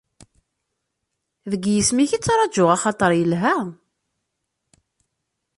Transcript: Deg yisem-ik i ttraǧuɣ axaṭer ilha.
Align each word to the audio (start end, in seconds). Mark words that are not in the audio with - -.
Deg 1.51 1.63
yisem-ik 1.67 2.11
i 2.13 2.19
ttraǧuɣ 2.19 2.69
axaṭer 2.75 3.11
ilha. 3.23 3.55